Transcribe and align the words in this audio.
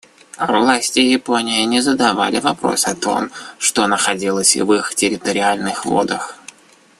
Власти 0.39 0.97
Японии 0.99 1.63
не 1.63 1.79
задавали 1.79 2.39
вопрос 2.39 2.87
о 2.87 2.95
том, 2.95 3.29
что 3.59 3.85
находилось 3.85 4.55
в 4.57 4.73
их 4.73 4.95
территориальных 4.95 5.85
водах. 5.85 6.39